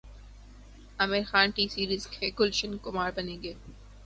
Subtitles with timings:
[0.99, 3.53] عامر Khan T Series کے گلشن کمار بنیں گے